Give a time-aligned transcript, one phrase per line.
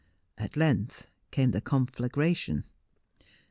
[0.39, 2.63] At length came the conflagration.